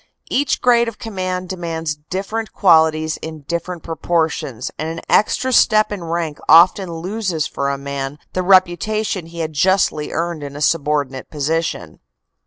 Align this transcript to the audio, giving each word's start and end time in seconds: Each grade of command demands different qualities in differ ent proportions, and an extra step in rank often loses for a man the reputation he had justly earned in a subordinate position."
Each 0.31 0.59
grade 0.59 0.87
of 0.87 0.97
command 0.97 1.47
demands 1.47 1.93
different 1.93 2.53
qualities 2.53 3.17
in 3.17 3.41
differ 3.41 3.73
ent 3.73 3.83
proportions, 3.83 4.71
and 4.79 4.89
an 4.89 5.01
extra 5.07 5.53
step 5.53 5.91
in 5.91 6.03
rank 6.03 6.39
often 6.49 6.91
loses 6.91 7.45
for 7.45 7.69
a 7.69 7.77
man 7.77 8.17
the 8.33 8.41
reputation 8.41 9.27
he 9.27 9.41
had 9.41 9.53
justly 9.53 10.11
earned 10.11 10.41
in 10.41 10.55
a 10.55 10.59
subordinate 10.61 11.29
position." 11.29 11.99